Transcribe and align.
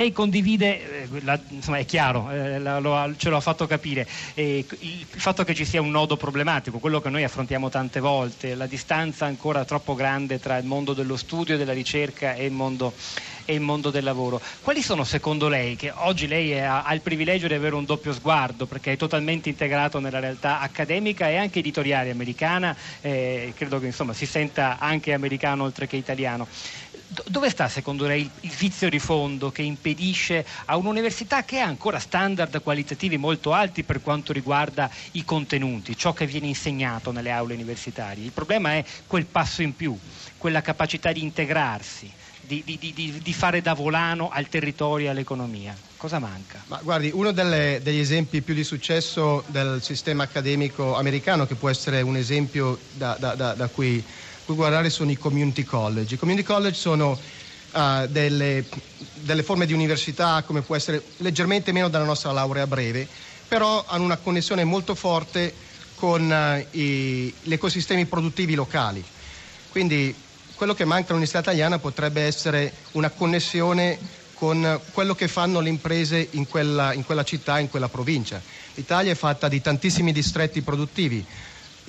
lei 0.00 0.12
condivide, 0.12 1.02
eh, 1.02 1.20
la, 1.24 1.38
insomma 1.48 1.76
è 1.76 1.84
chiaro, 1.84 2.30
eh, 2.30 2.58
la, 2.58 2.78
lo, 2.78 3.14
ce 3.18 3.28
l'ho 3.28 3.40
fatto 3.40 3.66
capire, 3.66 4.08
eh, 4.32 4.64
il, 4.66 4.76
il, 4.80 5.20
fatto 5.20 5.44
che 5.44 5.54
ci 5.54 5.66
sia 5.66 5.82
un 5.82 5.90
nodo 5.90 6.16
problematico, 6.16 6.78
quello 6.78 7.02
che 7.02 7.10
noi 7.10 7.22
affrontiamo 7.22 7.68
tante 7.68 8.00
volte, 8.00 8.54
la 8.54 8.64
distanza 8.64 9.26
ancora 9.26 9.66
troppo 9.66 9.94
grande 9.94 10.40
tra 10.40 10.56
il 10.56 10.64
mondo 10.64 10.94
dello 10.94 11.18
studio, 11.18 11.58
della 11.58 11.74
ricerca 11.74 12.32
e 12.32 12.46
il 12.46 12.52
mondo, 12.52 12.94
e 13.44 13.52
il 13.52 13.60
mondo 13.60 13.90
del 13.90 14.04
lavoro. 14.04 14.40
Quali 14.62 14.80
sono 14.80 15.04
secondo 15.04 15.48
lei, 15.48 15.76
che 15.76 15.92
oggi 15.94 16.26
lei 16.26 16.58
ha, 16.58 16.82
ha, 16.82 16.94
il 16.94 17.02
privilegio 17.02 17.46
di 17.46 17.52
avere 17.52 17.74
un 17.74 17.84
doppio 17.84 18.14
sguardo 18.14 18.64
perché 18.64 18.92
è 18.92 18.96
totalmente 18.96 19.50
integrato 19.50 19.98
nella 19.98 20.18
realtà 20.18 20.60
accademica 20.60 21.28
e 21.28 21.36
anche 21.36 21.58
editoriale 21.58 22.08
americana, 22.08 22.74
eh, 23.02 23.52
credo 23.54 23.78
che 23.78 23.86
insomma, 23.86 24.14
si 24.14 24.24
senta 24.24 24.78
anche 24.78 25.12
americano 25.12 25.64
oltre 25.64 25.86
che 25.86 25.96
italiano 25.96 26.46
dove 27.26 27.50
sta 27.50 27.68
secondo 27.68 28.06
lei 28.06 28.30
il, 28.40 28.52
vizio 28.56 28.88
di 28.88 29.00
fondo 29.00 29.50
che 29.50 29.62
impedisce 29.62 30.46
a 30.66 30.76
un'università 30.76 31.44
che 31.44 31.58
ha 31.58 31.66
ancora 31.66 31.98
standard 31.98 32.62
qualitativi 32.62 33.16
molto 33.16 33.52
alti 33.52 33.82
per 33.82 34.00
quanto 34.00 34.32
riguarda 34.32 34.88
i 35.12 35.24
contenuti, 35.24 35.96
ciò 35.96 36.12
che 36.12 36.26
viene 36.26 36.46
insegnato 36.46 37.10
nelle 37.10 37.32
aule 37.32 37.54
universitarie? 37.54 38.24
Il 38.24 38.32
problema 38.32 38.74
è 38.74 38.84
quel 39.08 39.26
passo 39.26 39.62
in 39.62 39.74
più, 39.74 39.98
quella 40.38 40.62
capacità 40.62 41.10
di 41.10 41.22
integrarsi. 41.22 42.12
Di, 42.50 42.64
di, 42.64 42.78
di, 42.80 43.20
di 43.22 43.32
fare 43.32 43.60
da 43.60 43.74
volano 43.74 44.28
al 44.28 44.48
territorio 44.48 45.06
e 45.06 45.10
all'economia. 45.10 45.72
Cosa 45.96 46.18
manca? 46.18 46.60
Ma 46.66 46.80
guardi, 46.82 47.08
uno 47.14 47.30
delle, 47.30 47.78
degli 47.80 48.00
esempi 48.00 48.42
più 48.42 48.54
di 48.54 48.64
successo 48.64 49.44
del 49.46 49.80
sistema 49.82 50.24
accademico 50.24 50.96
americano, 50.96 51.46
che 51.46 51.54
può 51.54 51.68
essere 51.68 52.00
un 52.00 52.16
esempio 52.16 52.80
da, 52.90 53.16
da, 53.20 53.36
da, 53.36 53.54
da 53.54 53.68
cui 53.68 54.02
cui 54.50 54.54
guardare 54.58 54.90
sono 54.90 55.10
i 55.12 55.16
community 55.16 55.62
college. 55.62 56.14
I 56.14 56.18
community 56.18 56.44
college 56.44 56.76
sono 56.76 57.10
uh, 57.72 58.06
delle, 58.08 58.64
delle, 59.14 59.42
forme 59.44 59.66
di 59.66 59.72
università 59.72 60.42
come 60.44 60.62
può 60.62 60.74
essere 60.74 61.02
leggermente 61.18 61.70
meno 61.70 61.88
della 61.88 62.04
nostra 62.04 62.32
laurea 62.32 62.66
breve, 62.66 63.06
però 63.46 63.84
hanno 63.86 64.04
una 64.04 64.16
connessione 64.16 64.64
molto 64.64 64.94
forte 64.96 65.54
con 65.94 66.22
uh, 66.28 66.76
i, 66.76 67.32
gli 67.42 67.52
ecosistemi 67.52 68.06
produttivi 68.06 68.54
locali. 68.54 69.04
Quindi 69.70 70.12
quello 70.56 70.74
che 70.74 70.84
manca 70.84 71.10
all'università 71.12 71.38
italiana 71.38 71.78
potrebbe 71.78 72.22
essere 72.22 72.72
una 72.92 73.10
connessione 73.10 73.98
con 74.34 74.80
quello 74.92 75.14
che 75.14 75.28
fanno 75.28 75.60
le 75.60 75.68
imprese 75.68 76.28
in 76.32 76.48
quella, 76.48 76.92
in 76.92 77.04
quella 77.04 77.22
città, 77.22 77.58
in 77.60 77.68
quella 77.68 77.88
provincia. 77.88 78.40
L'Italia 78.74 79.12
è 79.12 79.14
fatta 79.14 79.48
di 79.48 79.60
tantissimi 79.60 80.12
distretti 80.12 80.62
produttivi, 80.62 81.24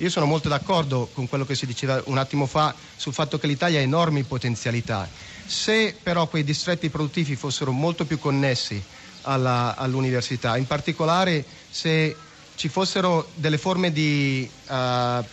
io 0.02 0.10
sono 0.10 0.26
molto 0.26 0.48
d'accordo 0.48 1.08
con 1.12 1.28
quello 1.28 1.46
che 1.46 1.54
si 1.54 1.64
diceva 1.64 2.02
un 2.06 2.18
attimo 2.18 2.46
fa 2.46 2.74
sul 2.96 3.12
fatto 3.12 3.38
che 3.38 3.46
l'Italia 3.46 3.78
ha 3.78 3.82
enormi 3.82 4.24
potenzialità. 4.24 5.08
Se 5.46 5.96
però 6.02 6.26
quei 6.26 6.42
distretti 6.42 6.90
produttivi 6.90 7.36
fossero 7.36 7.70
molto 7.70 8.04
più 8.04 8.18
connessi 8.18 8.82
alla, 9.22 9.76
all'università, 9.76 10.56
in 10.56 10.66
particolare 10.66 11.44
se 11.70 12.16
ci 12.56 12.68
fossero 12.68 13.30
delle 13.34 13.58
forme 13.58 13.92
di, 13.92 14.50
uh, 14.68 15.24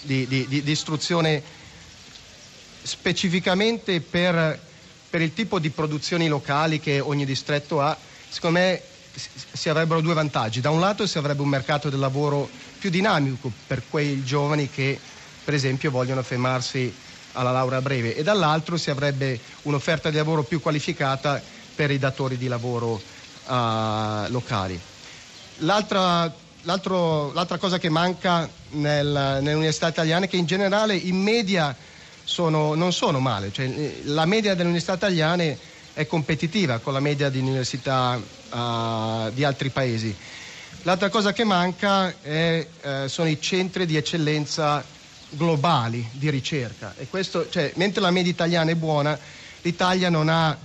di, 0.00 0.26
di, 0.26 0.46
di 0.48 0.70
istruzione 0.70 1.42
specificamente 2.82 4.00
per, 4.00 4.58
per 5.10 5.20
il 5.20 5.34
tipo 5.34 5.58
di 5.58 5.68
produzioni 5.68 6.26
locali 6.26 6.80
che 6.80 7.00
ogni 7.00 7.26
distretto 7.26 7.82
ha, 7.82 7.94
secondo 8.30 8.60
me 8.60 8.80
si 9.52 9.68
avrebbero 9.68 10.00
due 10.00 10.14
vantaggi. 10.14 10.62
Da 10.62 10.70
un 10.70 10.80
lato 10.80 11.06
si 11.06 11.18
avrebbe 11.18 11.42
un 11.42 11.48
mercato 11.48 11.90
del 11.90 11.98
lavoro 11.98 12.48
più 12.86 12.90
dinamico 12.90 13.50
per 13.66 13.82
quei 13.90 14.22
giovani 14.22 14.70
che 14.70 14.96
per 15.44 15.54
esempio 15.54 15.90
vogliono 15.90 16.22
fermarsi 16.22 16.94
alla 17.32 17.50
laurea 17.50 17.80
breve 17.80 18.14
e 18.14 18.22
dall'altro 18.22 18.76
si 18.76 18.90
avrebbe 18.90 19.40
un'offerta 19.62 20.08
di 20.08 20.16
lavoro 20.16 20.44
più 20.44 20.60
qualificata 20.60 21.42
per 21.74 21.90
i 21.90 21.98
datori 21.98 22.38
di 22.38 22.46
lavoro 22.46 22.92
uh, 22.92 24.28
locali. 24.28 24.78
L'altra, 25.58 26.32
l'altra, 26.62 27.58
cosa 27.58 27.78
che 27.78 27.88
manca 27.88 28.48
nel, 28.70 29.06
nelle 29.06 29.54
università 29.54 29.88
italiane 29.88 30.26
è 30.26 30.28
che 30.28 30.36
in 30.36 30.46
generale 30.46 30.94
in 30.94 31.16
media 31.20 31.74
sono, 32.22 32.74
non 32.74 32.92
sono 32.92 33.18
male, 33.18 33.50
cioè, 33.52 33.68
la 34.04 34.26
media 34.26 34.52
delle 34.52 34.68
università 34.68 34.94
italiane 34.94 35.58
è 35.92 36.06
competitiva 36.06 36.78
con 36.78 36.92
la 36.92 37.00
media 37.00 37.30
di 37.30 37.40
università 37.40 38.16
uh, 38.16 39.30
di 39.32 39.42
altri 39.42 39.70
paesi. 39.70 40.14
L'altra 40.82 41.08
cosa 41.08 41.32
che 41.32 41.44
manca 41.44 42.20
è, 42.20 42.66
eh, 42.80 43.08
sono 43.08 43.28
i 43.28 43.40
centri 43.40 43.86
di 43.86 43.96
eccellenza 43.96 44.84
globali 45.30 46.08
di 46.12 46.30
ricerca. 46.30 46.94
E 46.96 47.08
questo, 47.08 47.48
cioè, 47.48 47.72
mentre 47.76 48.00
la 48.00 48.10
media 48.10 48.30
italiana 48.30 48.70
è 48.70 48.76
buona, 48.76 49.18
l'Italia 49.62 50.08
non 50.08 50.28
ha 50.28 50.56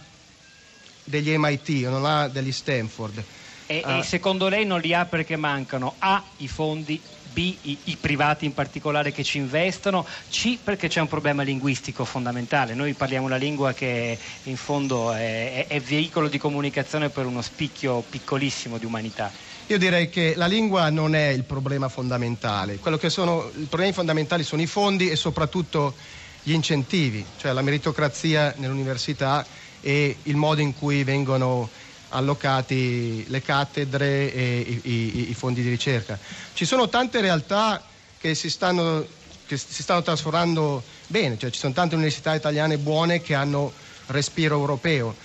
degli 1.03 1.35
MIT, 1.35 1.69
non 1.88 2.05
ha 2.05 2.27
degli 2.27 2.51
Stanford. 2.51 3.23
E, 3.66 3.81
uh, 3.83 3.89
e 3.89 4.03
secondo 4.03 4.47
lei 4.47 4.66
non 4.66 4.79
li 4.79 4.94
ha 4.94 5.05
perché 5.05 5.35
mancano 5.35 5.95
A 5.99 6.23
i 6.38 6.47
fondi 6.47 7.01
B 7.31 7.55
i, 7.61 7.78
i, 7.85 7.95
privati 7.95 8.43
in 8.43 8.53
particolare 8.53 9.11
che 9.11 9.23
ci 9.23 9.38
investono, 9.38 10.05
C 10.29 10.57
perché 10.61 10.89
c'è 10.89 10.99
un 10.99 11.07
problema 11.07 11.43
linguistico 11.43 12.03
fondamentale, 12.03 12.73
noi 12.73 12.93
parliamo 12.93 13.25
una 13.25 13.38
lingua 13.38 13.72
che 13.72 14.17
in 14.43 14.57
fondo 14.57 15.13
è, 15.13 15.66
è, 15.66 15.67
è 15.67 15.79
veicolo 15.79 16.28
di 16.28 16.38
comunicazione 16.38 17.09
per 17.09 17.25
uno 17.25 17.41
spicchio 17.41 18.01
piccolissimo 18.01 18.78
di 18.78 18.85
umanità. 18.85 19.31
Io 19.71 19.77
direi 19.77 20.09
che 20.09 20.33
la 20.35 20.47
lingua 20.47 20.89
non 20.89 21.15
è 21.15 21.27
il 21.29 21.45
problema 21.45 21.87
fondamentale, 21.87 22.77
quello 22.77 22.97
che 22.97 23.09
sono 23.09 23.49
i 23.55 23.67
problemi 23.67 23.93
fondamentali 23.93 24.43
sono 24.43 24.61
i 24.61 24.67
fondi 24.67 25.09
e 25.09 25.15
soprattutto 25.15 25.95
gli 26.43 26.51
incentivi, 26.51 27.25
cioè 27.37 27.53
la 27.53 27.61
meritocrazia 27.61 28.53
nell'università 28.57 29.45
e 29.79 30.17
il 30.23 30.35
modo 30.35 30.59
in 30.59 30.73
cui 30.73 31.05
vengono 31.05 31.69
allocati 32.09 33.23
le 33.29 33.41
cattedre 33.41 34.33
e 34.33 34.59
i, 34.83 34.89
i, 34.91 35.29
i 35.29 35.33
fondi 35.35 35.61
di 35.61 35.69
ricerca. 35.69 36.19
Ci 36.51 36.65
sono 36.65 36.89
tante 36.89 37.21
realtà 37.21 37.81
che 38.19 38.35
si 38.35 38.49
stanno, 38.49 39.07
che 39.45 39.55
si 39.55 39.83
stanno 39.83 40.01
trasformando 40.01 40.83
bene, 41.07 41.37
cioè 41.37 41.49
ci 41.49 41.59
sono 41.59 41.71
tante 41.71 41.95
università 41.95 42.35
italiane 42.35 42.77
buone 42.77 43.21
che 43.21 43.35
hanno 43.35 43.71
respiro 44.07 44.55
europeo. 44.57 45.15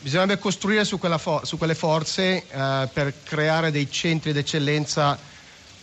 Bisognerebbe 0.00 0.38
costruire 0.38 0.84
su, 0.84 0.98
fo- 1.18 1.44
su 1.44 1.58
quelle 1.58 1.74
forze 1.74 2.46
eh, 2.46 2.88
per 2.92 3.22
creare 3.24 3.72
dei 3.72 3.90
centri 3.90 4.32
d'eccellenza 4.32 5.18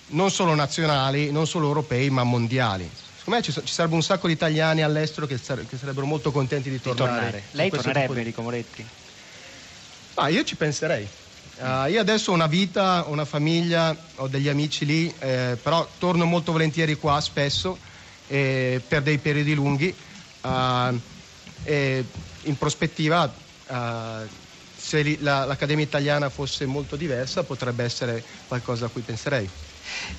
non 0.07 0.31
solo 0.31 0.55
nazionali, 0.55 1.31
non 1.31 1.45
solo 1.45 1.67
europei, 1.67 2.09
ma 2.09 2.23
mondiali. 2.23 2.89
Secondo 3.17 3.39
me 3.39 3.41
ci, 3.41 3.51
so- 3.51 3.63
ci 3.63 3.73
sarebbe 3.73 3.95
un 3.95 4.03
sacco 4.03 4.27
di 4.27 4.33
italiani 4.33 4.83
all'estero 4.83 5.25
che, 5.25 5.37
sare- 5.37 5.65
che 5.65 5.77
sarebbero 5.77 6.05
molto 6.05 6.31
contenti 6.31 6.69
di 6.69 6.79
tornare. 6.79 7.09
Di 7.09 7.15
tornare. 7.15 7.43
Lei 7.51 7.69
tornerebbe, 7.69 8.19
Enrico 8.19 8.41
Moretti? 8.41 8.87
Ah, 10.13 10.29
io 10.29 10.43
ci 10.43 10.55
penserei. 10.55 11.09
Uh, 11.57 11.89
io 11.89 11.99
adesso 11.99 12.31
ho 12.31 12.33
una 12.33 12.47
vita, 12.47 13.07
ho 13.07 13.11
una 13.11 13.25
famiglia, 13.25 14.11
ho 14.15 14.27
degli 14.27 14.47
amici 14.47 14.85
lì, 14.85 15.13
eh, 15.19 15.57
però 15.61 15.95
torno 15.97 16.25
molto 16.25 16.51
volentieri 16.53 16.95
qua 16.95 17.19
spesso 17.19 17.79
eh, 18.27 18.81
per 18.85 19.01
dei 19.01 19.19
periodi 19.19 19.53
lunghi. 19.53 19.93
Uh, 20.41 21.01
in 21.67 22.57
prospettiva, 22.57 23.44
uh, 23.67 24.29
se 24.73 25.17
la, 25.19 25.45
l'Accademia 25.45 25.83
Italiana 25.85 26.29
fosse 26.29 26.65
molto 26.65 26.95
diversa, 26.95 27.43
potrebbe 27.45 27.83
essere 27.83 28.25
qualcosa 28.45 28.87
a 28.87 28.89
cui 28.89 29.03
penserei. 29.03 29.51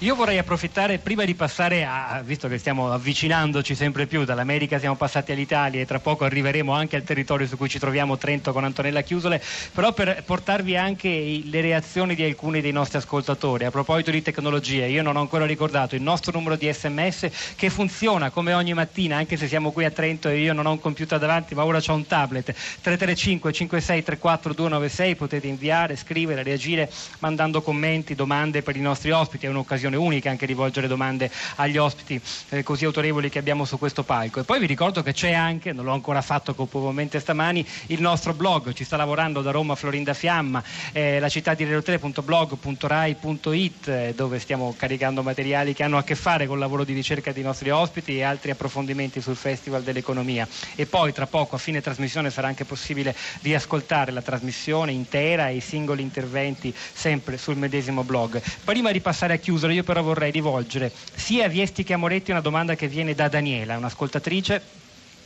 Io 0.00 0.14
vorrei 0.14 0.38
approfittare 0.38 0.98
prima 0.98 1.24
di 1.24 1.34
passare 1.34 1.84
a, 1.84 2.22
visto 2.24 2.48
che 2.48 2.58
stiamo 2.58 2.92
avvicinandoci 2.92 3.74
sempre 3.74 4.06
più, 4.06 4.24
dall'America 4.24 4.78
siamo 4.78 4.96
passati 4.96 5.32
all'Italia 5.32 5.80
e 5.80 5.86
tra 5.86 6.00
poco 6.00 6.24
arriveremo 6.24 6.72
anche 6.72 6.96
al 6.96 7.02
territorio 7.02 7.46
su 7.46 7.56
cui 7.56 7.68
ci 7.68 7.78
troviamo, 7.78 8.16
Trento 8.16 8.52
con 8.52 8.64
Antonella 8.64 9.02
Chiusole, 9.02 9.42
però 9.72 9.92
per 9.92 10.22
portarvi 10.24 10.76
anche 10.76 11.42
le 11.44 11.60
reazioni 11.60 12.14
di 12.14 12.22
alcuni 12.24 12.60
dei 12.60 12.72
nostri 12.72 12.98
ascoltatori. 12.98 13.64
A 13.64 13.70
proposito 13.70 14.10
di 14.10 14.22
tecnologie, 14.22 14.86
io 14.86 15.02
non 15.02 15.16
ho 15.16 15.20
ancora 15.20 15.46
ricordato 15.46 15.94
il 15.94 16.02
nostro 16.02 16.32
numero 16.32 16.56
di 16.56 16.72
sms 16.72 17.54
che 17.56 17.70
funziona 17.70 18.30
come 18.30 18.52
ogni 18.52 18.74
mattina, 18.74 19.16
anche 19.16 19.36
se 19.36 19.48
siamo 19.48 19.72
qui 19.72 19.84
a 19.84 19.90
Trento 19.90 20.28
e 20.28 20.38
io 20.38 20.52
non 20.52 20.66
ho 20.66 20.72
un 20.72 20.80
computer 20.80 21.18
davanti, 21.18 21.54
ma 21.54 21.64
ora 21.64 21.80
ho 21.84 21.94
un 21.94 22.06
tablet. 22.06 22.44
335 22.46 23.52
56 23.52 24.02
34 24.02 24.54
296, 24.54 25.14
potete 25.16 25.46
inviare, 25.46 25.96
scrivere, 25.96 26.42
reagire 26.42 26.90
mandando 27.20 27.62
commenti, 27.62 28.14
domande 28.14 28.62
per 28.62 28.76
i 28.76 28.80
nostri 28.80 29.10
ospiti. 29.10 29.46
È 29.46 29.48
un'occasione 29.56 29.96
unica 29.96 30.30
anche 30.30 30.46
rivolgere 30.46 30.86
domande 30.86 31.28
agli 31.56 31.76
ospiti 31.76 32.20
eh, 32.50 32.62
così 32.62 32.84
autorevoli 32.84 33.28
che 33.30 33.38
abbiamo 33.38 33.64
su 33.64 33.78
questo 33.78 34.04
palco. 34.04 34.40
E 34.40 34.44
poi 34.44 34.60
vi 34.60 34.66
ricordo 34.66 35.02
che 35.02 35.12
c'è 35.12 35.32
anche, 35.32 35.72
non 35.72 35.84
l'ho 35.84 35.92
ancora 35.92 36.22
fatto 36.22 36.54
copiosamente 36.54 37.20
stamani, 37.20 37.66
il 37.86 38.00
nostro 38.00 38.34
blog, 38.34 38.72
ci 38.72 38.84
sta 38.84 38.96
lavorando 38.96 39.42
da 39.42 39.50
Roma 39.50 39.74
Florinda 39.74 40.14
Fiamma, 40.14 40.62
eh, 40.92 41.18
la 41.18 41.28
città 41.28 41.54
di 41.54 41.64
radiotelè.blog.rai.it 41.64 43.88
eh, 43.88 44.12
dove 44.14 44.38
stiamo 44.38 44.74
caricando 44.76 45.22
materiali 45.22 45.74
che 45.74 45.82
hanno 45.82 45.98
a 45.98 46.02
che 46.02 46.14
fare 46.14 46.46
con 46.46 46.56
il 46.56 46.60
lavoro 46.60 46.84
di 46.84 46.92
ricerca 46.92 47.32
dei 47.32 47.42
nostri 47.42 47.70
ospiti 47.70 48.18
e 48.18 48.22
altri 48.22 48.50
approfondimenti 48.50 49.20
sul 49.20 49.36
Festival 49.36 49.82
dell'Economia. 49.82 50.46
E 50.74 50.86
poi 50.86 51.12
tra 51.12 51.26
poco 51.26 51.56
a 51.56 51.58
fine 51.58 51.80
trasmissione 51.80 52.30
sarà 52.30 52.46
anche 52.48 52.64
possibile 52.64 53.14
riascoltare 53.42 54.12
la 54.12 54.22
trasmissione 54.22 54.92
intera 54.92 55.48
e 55.48 55.56
i 55.56 55.60
singoli 55.60 56.02
interventi 56.02 56.74
sempre 56.92 57.38
sul 57.38 57.56
medesimo 57.56 58.04
blog. 58.04 58.40
Prima 58.64 58.92
di 58.92 59.00
passare 59.00 59.34
a 59.34 59.38
chiusura 59.46 59.72
io 59.72 59.84
però 59.84 60.02
vorrei 60.02 60.32
rivolgere 60.32 60.90
sia 61.14 61.44
a 61.44 61.48
Viesti 61.48 61.84
che 61.84 61.92
a 61.92 61.96
Moretti 61.96 62.32
una 62.32 62.40
domanda 62.40 62.74
che 62.74 62.88
viene 62.88 63.14
da 63.14 63.28
Daniela, 63.28 63.76
un'ascoltatrice 63.76 64.60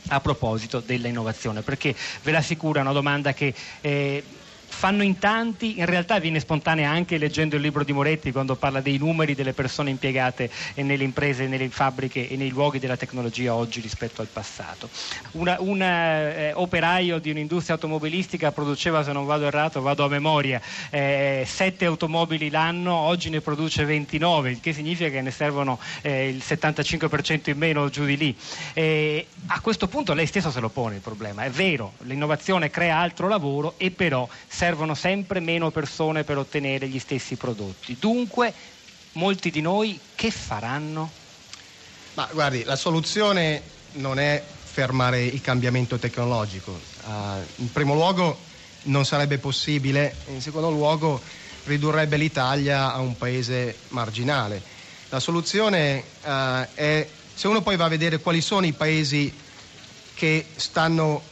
a 0.09 0.19
proposito 0.19 0.79
dell'innovazione, 0.79 1.63
perché 1.63 1.95
ve 2.21 2.31
l'assicuro 2.31 2.77
è 2.77 2.81
una 2.83 2.91
domanda 2.91 3.33
che 3.33 3.51
eh, 3.81 4.23
fanno 4.71 5.03
in 5.03 5.19
tanti, 5.19 5.79
in 5.79 5.85
realtà 5.85 6.19
viene 6.19 6.39
spontanea 6.39 6.89
anche 6.89 7.17
leggendo 7.17 7.55
il 7.55 7.61
libro 7.61 7.83
di 7.83 7.93
Moretti 7.93 8.31
quando 8.31 8.55
parla 8.55 8.81
dei 8.81 8.97
numeri 8.97 9.35
delle 9.35 9.53
persone 9.53 9.89
impiegate 9.89 10.49
nelle 10.75 11.03
imprese, 11.03 11.47
nelle 11.47 11.69
fabbriche 11.69 12.27
e 12.27 12.35
nei 12.35 12.49
luoghi 12.49 12.79
della 12.79 12.97
tecnologia 12.97 13.53
oggi 13.53 13.81
rispetto 13.81 14.21
al 14.21 14.27
passato. 14.27 14.89
Un 15.33 15.81
eh, 15.81 16.51
operaio 16.53 17.19
di 17.19 17.29
un'industria 17.29 17.75
automobilistica 17.75 18.51
produceva, 18.51 19.03
se 19.03 19.11
non 19.11 19.25
vado 19.25 19.45
errato, 19.45 19.81
vado 19.81 20.05
a 20.05 20.07
memoria, 20.07 20.61
eh, 20.89 21.43
7 21.45 21.85
automobili 21.85 22.49
l'anno, 22.49 22.93
oggi 22.93 23.29
ne 23.29 23.41
produce 23.41 23.85
29, 23.85 24.51
il 24.51 24.59
che 24.59 24.73
significa 24.73 25.09
che 25.09 25.21
ne 25.21 25.31
servono 25.31 25.79
eh, 26.01 26.29
il 26.29 26.41
75% 26.43 27.49
in 27.49 27.57
meno 27.57 27.89
giù 27.89 28.05
di 28.05 28.17
lì. 28.17 28.35
Eh, 28.73 29.27
a 29.47 29.59
questo 29.59 29.87
punto 29.87 30.13
lei 30.13 30.25
stesso 30.25 30.49
se 30.49 30.59
lo 30.59 30.69
pone 30.69 30.95
il 30.95 31.01
problema, 31.01 31.43
è 31.43 31.49
vero, 31.49 31.93
l'innovazione 32.03 32.69
crea 32.69 32.97
altro 32.97 33.27
lavoro 33.27 33.75
e 33.77 33.91
però 33.91 34.27
servono 34.61 34.93
sempre 34.93 35.39
meno 35.39 35.71
persone 35.71 36.23
per 36.23 36.37
ottenere 36.37 36.87
gli 36.87 36.99
stessi 36.99 37.35
prodotti. 37.35 37.97
Dunque, 37.99 38.53
molti 39.13 39.49
di 39.49 39.59
noi 39.59 39.99
che 40.13 40.29
faranno? 40.29 41.09
Ma 42.13 42.29
guardi, 42.31 42.63
la 42.63 42.75
soluzione 42.75 43.59
non 43.93 44.19
è 44.19 44.39
fermare 44.63 45.23
il 45.23 45.41
cambiamento 45.41 45.97
tecnologico. 45.97 46.79
Uh, 47.05 47.09
in 47.55 47.71
primo 47.71 47.95
luogo 47.95 48.37
non 48.83 49.03
sarebbe 49.03 49.39
possibile, 49.39 50.15
in 50.27 50.43
secondo 50.43 50.69
luogo 50.69 51.19
ridurrebbe 51.63 52.17
l'Italia 52.17 52.93
a 52.93 52.99
un 52.99 53.17
paese 53.17 53.75
marginale. 53.87 54.61
La 55.09 55.19
soluzione 55.19 56.03
uh, 56.21 56.67
è, 56.75 57.07
se 57.33 57.47
uno 57.47 57.63
poi 57.63 57.77
va 57.77 57.85
a 57.85 57.89
vedere 57.89 58.19
quali 58.19 58.41
sono 58.41 58.67
i 58.67 58.73
paesi 58.73 59.35
che 60.13 60.45
stanno 60.55 61.23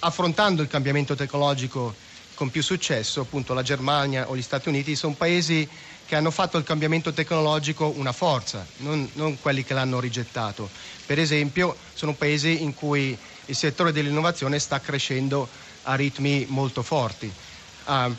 affrontando 0.00 0.60
il 0.60 0.68
cambiamento 0.68 1.14
tecnologico 1.14 2.04
con 2.38 2.50
più 2.50 2.62
successo, 2.62 3.22
appunto 3.22 3.52
la 3.52 3.62
Germania 3.62 4.28
o 4.28 4.36
gli 4.36 4.42
Stati 4.42 4.68
Uniti, 4.68 4.94
sono 4.94 5.14
paesi 5.14 5.68
che 6.06 6.14
hanno 6.14 6.30
fatto 6.30 6.56
il 6.56 6.62
cambiamento 6.62 7.12
tecnologico 7.12 7.92
una 7.96 8.12
forza, 8.12 8.64
non, 8.76 9.10
non 9.14 9.40
quelli 9.40 9.64
che 9.64 9.74
l'hanno 9.74 9.98
rigettato. 9.98 10.70
Per 11.04 11.18
esempio, 11.18 11.76
sono 11.94 12.14
paesi 12.14 12.62
in 12.62 12.74
cui 12.74 13.18
il 13.46 13.56
settore 13.56 13.90
dell'innovazione 13.90 14.60
sta 14.60 14.80
crescendo 14.80 15.48
a 15.82 15.96
ritmi 15.96 16.46
molto 16.48 16.82
forti. 16.82 17.26
Uh, 17.86 18.14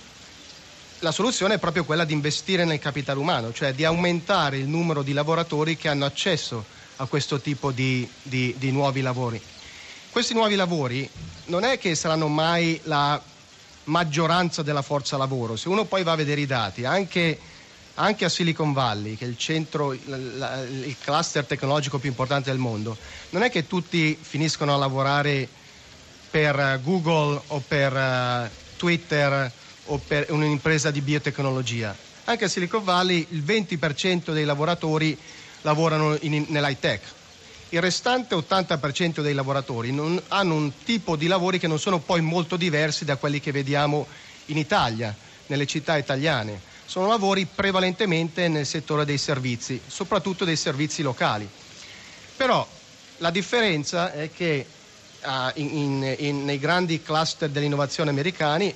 la 0.99 1.11
soluzione 1.13 1.53
è 1.53 1.57
proprio 1.57 1.85
quella 1.85 2.03
di 2.03 2.11
investire 2.11 2.65
nel 2.65 2.79
capitale 2.79 3.19
umano, 3.19 3.53
cioè 3.53 3.73
di 3.73 3.85
aumentare 3.85 4.57
il 4.57 4.67
numero 4.67 5.01
di 5.01 5.13
lavoratori 5.13 5.77
che 5.77 5.87
hanno 5.87 6.03
accesso 6.03 6.65
a 6.97 7.05
questo 7.05 7.39
tipo 7.39 7.71
di, 7.71 8.05
di, 8.21 8.53
di 8.57 8.69
nuovi 8.71 8.99
lavori. 8.99 9.41
Questi 10.09 10.33
nuovi 10.33 10.55
lavori 10.55 11.09
non 11.45 11.63
è 11.63 11.77
che 11.77 11.95
saranno 11.95 12.27
mai 12.27 12.81
la 12.83 13.37
maggioranza 13.89 14.61
della 14.61 14.81
forza 14.81 15.17
lavoro, 15.17 15.55
se 15.55 15.67
uno 15.67 15.85
poi 15.85 16.03
va 16.03 16.13
a 16.13 16.15
vedere 16.15 16.41
i 16.41 16.45
dati, 16.45 16.85
anche 16.85 17.37
anche 17.99 18.23
a 18.23 18.29
Silicon 18.29 18.71
Valley, 18.71 19.15
che 19.15 19.25
è 19.25 19.27
il 19.27 19.37
centro, 19.37 19.91
il 19.91 20.95
cluster 21.01 21.45
tecnologico 21.45 21.99
più 21.99 22.09
importante 22.09 22.49
del 22.49 22.57
mondo, 22.57 22.97
non 23.31 23.43
è 23.43 23.49
che 23.49 23.67
tutti 23.67 24.17
finiscono 24.21 24.73
a 24.73 24.77
lavorare 24.77 25.49
per 26.29 26.79
Google 26.81 27.41
o 27.47 27.59
per 27.67 27.93
uh, 27.93 28.49
Twitter 28.77 29.51
o 29.85 29.97
per 29.99 30.27
un'impresa 30.29 30.91
di 30.91 31.01
biotecnologia. 31.01 31.93
Anche 32.25 32.45
a 32.45 32.47
Silicon 32.47 32.83
Valley 32.83 33.27
il 33.31 33.43
20% 33.43 34.31
dei 34.31 34.45
lavoratori 34.45 35.17
lavorano 35.61 36.15
in, 36.21 36.45
nell'high 36.49 36.79
tech. 36.79 37.18
Il 37.69 37.81
restante 37.81 38.35
80% 38.35 39.21
dei 39.21 39.33
lavoratori 39.33 39.91
non, 39.91 40.21
hanno 40.29 40.55
un 40.55 40.71
tipo 40.83 41.15
di 41.15 41.27
lavori 41.27 41.59
che 41.59 41.67
non 41.67 41.79
sono 41.79 41.99
poi 41.99 42.21
molto 42.21 42.57
diversi 42.57 43.05
da 43.05 43.17
quelli 43.17 43.39
che 43.39 43.51
vediamo 43.51 44.07
in 44.47 44.57
Italia, 44.57 45.15
nelle 45.47 45.65
città 45.65 45.97
italiane 45.97 46.67
sono 46.89 47.05
lavori 47.05 47.45
prevalentemente 47.45 48.47
nel 48.47 48.65
settore 48.65 49.05
dei 49.05 49.19
servizi, 49.19 49.79
soprattutto 49.85 50.43
dei 50.43 50.55
servizi 50.55 51.03
locali. 51.03 51.47
Però 52.35 52.67
la 53.17 53.29
differenza 53.29 54.11
è 54.11 54.31
che 54.31 54.65
uh, 55.23 55.29
in, 55.59 55.77
in, 55.77 56.15
in, 56.17 56.45
nei 56.45 56.57
grandi 56.57 57.03
cluster 57.03 57.49
dell'innovazione 57.49 58.09
americani 58.09 58.73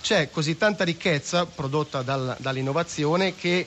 c'è 0.00 0.30
così 0.30 0.56
tanta 0.56 0.84
ricchezza 0.84 1.44
prodotta 1.44 2.00
dal, 2.00 2.34
dall'innovazione 2.38 3.34
che 3.34 3.66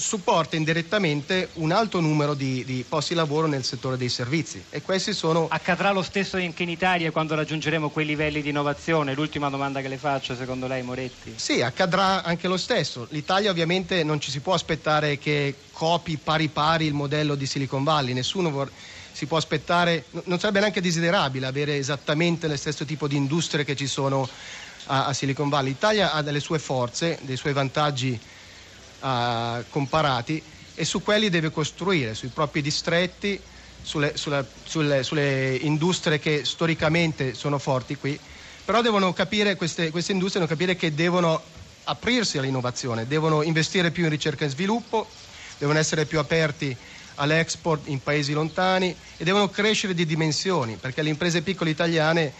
supporta 0.00 0.54
indirettamente 0.54 1.48
un 1.54 1.72
alto 1.72 1.98
numero 1.98 2.34
di, 2.34 2.64
di, 2.64 2.84
posti 2.88 3.14
di 3.14 3.18
lavoro 3.18 3.48
nel 3.48 3.64
settore 3.64 3.96
dei 3.96 4.08
servizi 4.08 4.62
e 4.70 4.80
questi 4.80 5.12
sono... 5.12 5.48
Accadrà 5.50 5.90
lo 5.90 6.02
stesso 6.02 6.36
anche 6.36 6.62
in 6.62 6.68
Italia 6.68 7.10
quando 7.10 7.34
raggiungeremo 7.34 7.90
quei 7.90 8.06
livelli 8.06 8.40
di 8.40 8.50
innovazione? 8.50 9.12
L'ultima 9.14 9.50
domanda 9.50 9.80
che 9.80 9.88
le 9.88 9.98
faccio 9.98 10.36
secondo 10.36 10.68
lei 10.68 10.82
Moretti? 10.82 11.34
Sì, 11.36 11.62
accadrà 11.62 12.22
anche 12.22 12.46
lo 12.46 12.56
stesso. 12.56 13.08
L'Italia 13.10 13.50
ovviamente 13.50 14.04
non 14.04 14.20
ci 14.20 14.30
si 14.30 14.38
può 14.38 14.54
aspettare 14.54 15.18
che 15.18 15.54
copi 15.72 16.16
pari 16.16 16.46
pari 16.46 16.86
il 16.86 16.94
modello 16.94 17.34
di 17.34 17.46
Silicon 17.46 17.82
Valley, 17.82 18.12
nessuno 18.12 18.50
vor... 18.50 18.70
si 19.10 19.26
può 19.26 19.36
aspettare, 19.36 20.04
non 20.24 20.38
sarebbe 20.38 20.60
neanche 20.60 20.80
desiderabile 20.80 21.46
avere 21.46 21.76
esattamente 21.76 22.46
lo 22.46 22.56
stesso 22.56 22.84
tipo 22.84 23.08
di 23.08 23.16
industrie 23.16 23.64
che 23.64 23.74
ci 23.74 23.88
sono 23.88 24.28
a, 24.86 25.06
a 25.06 25.12
Silicon 25.12 25.48
Valley. 25.48 25.70
L'Italia 25.70 26.12
ha 26.12 26.22
delle 26.22 26.38
sue 26.38 26.60
forze, 26.60 27.18
dei 27.22 27.36
suoi 27.36 27.52
vantaggi 27.52 28.18
uh, 29.00 29.64
comparati 29.70 30.42
e 30.74 30.84
su 30.84 31.02
quelli 31.02 31.28
deve 31.28 31.50
costruire, 31.50 32.14
sui 32.14 32.28
propri 32.28 32.62
distretti, 32.62 33.40
sulle, 33.82 34.16
sulle, 34.16 34.46
sulle, 34.64 35.02
sulle, 35.02 35.58
industrie 35.62 36.18
che 36.18 36.44
storicamente 36.44 37.34
sono 37.34 37.58
forti 37.58 37.96
qui, 37.96 38.18
però 38.64 38.82
devono 38.82 39.12
capire, 39.12 39.56
queste, 39.56 39.90
queste 39.90 40.12
industrie 40.12 40.42
devono 40.42 40.58
capire 40.58 40.78
che 40.78 40.94
devono 40.94 41.40
aprirsi 41.84 42.38
all'innovazione, 42.38 43.06
devono 43.06 43.42
investire 43.42 43.90
più 43.90 44.04
in 44.04 44.10
ricerca 44.10 44.44
e 44.44 44.48
sviluppo, 44.48 45.06
devono 45.58 45.78
essere 45.78 46.04
più 46.04 46.18
aperti 46.18 46.76
all'export 47.16 47.88
in 47.88 48.00
paesi 48.02 48.32
lontani 48.32 48.94
e 49.16 49.24
devono 49.24 49.48
crescere 49.48 49.94
di 49.94 50.06
dimensioni, 50.06 50.76
perché 50.76 51.02
le 51.02 51.08
imprese 51.08 51.42
piccole 51.42 51.70
italiane 51.70 52.32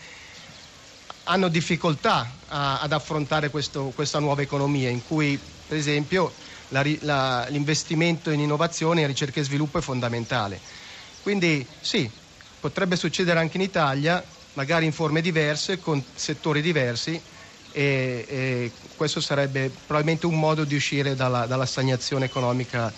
hanno 1.24 1.48
difficoltà 1.48 2.30
a, 2.48 2.80
ad 2.80 2.92
affrontare 2.92 3.50
questo, 3.50 3.92
questa 3.94 4.18
nuova 4.18 4.42
economia 4.42 4.88
in 4.88 5.04
cui, 5.06 5.38
per 5.66 5.76
esempio, 5.76 6.32
la, 6.68 6.82
la, 7.00 7.46
l'investimento 7.48 8.30
in 8.30 8.40
innovazione, 8.40 9.02
in 9.02 9.06
ricerca 9.06 9.40
e 9.40 9.44
sviluppo 9.44 9.78
è 9.78 9.80
fondamentale. 9.80 10.60
Quindi 11.20 11.66
sì, 11.80 12.10
potrebbe 12.58 12.96
succedere 12.96 13.38
anche 13.38 13.56
in 13.56 13.62
Italia, 13.62 14.24
magari 14.54 14.86
in 14.86 14.92
forme 14.92 15.20
diverse, 15.20 15.78
con 15.78 16.04
settori 16.14 16.60
diversi 16.60 17.22
e, 17.70 18.24
e 18.26 18.72
questo 18.94 19.20
sarebbe 19.20 19.70
probabilmente 19.70 20.26
un 20.26 20.38
modo 20.38 20.64
di 20.64 20.74
uscire 20.74 21.14
dalla, 21.14 21.46
dalla 21.46 21.66
stagnazione 21.66 22.24
economica 22.24 22.92